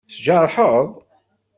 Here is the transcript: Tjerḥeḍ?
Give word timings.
Tjerḥeḍ? 0.13 0.89